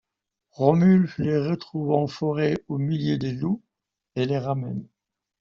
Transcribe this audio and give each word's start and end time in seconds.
Romulf 0.53 1.19
les 1.19 1.37
retrouve 1.37 1.91
en 1.91 2.07
forêt 2.07 2.55
au 2.67 2.79
milieu 2.79 3.19
des 3.19 3.33
loups 3.33 3.61
et 4.15 4.25
les 4.25 4.39
ramène. 4.39 4.87